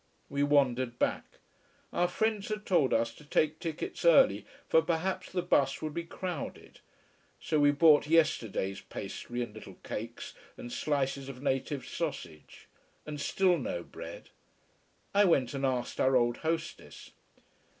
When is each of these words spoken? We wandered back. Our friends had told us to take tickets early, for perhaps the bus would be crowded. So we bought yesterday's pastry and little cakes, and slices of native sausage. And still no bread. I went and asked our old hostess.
We 0.29 0.41
wandered 0.41 0.97
back. 0.97 1.37
Our 1.93 2.07
friends 2.07 2.47
had 2.47 2.65
told 2.65 2.91
us 2.91 3.13
to 3.13 3.23
take 3.23 3.59
tickets 3.59 4.03
early, 4.03 4.47
for 4.67 4.81
perhaps 4.81 5.31
the 5.31 5.43
bus 5.43 5.79
would 5.79 5.93
be 5.93 6.05
crowded. 6.05 6.79
So 7.39 7.59
we 7.59 7.69
bought 7.69 8.07
yesterday's 8.07 8.81
pastry 8.81 9.43
and 9.43 9.53
little 9.53 9.75
cakes, 9.83 10.33
and 10.57 10.71
slices 10.73 11.29
of 11.29 11.43
native 11.43 11.85
sausage. 11.85 12.67
And 13.05 13.21
still 13.21 13.59
no 13.59 13.83
bread. 13.83 14.31
I 15.13 15.23
went 15.25 15.53
and 15.53 15.63
asked 15.67 15.99
our 15.99 16.15
old 16.15 16.37
hostess. 16.37 17.11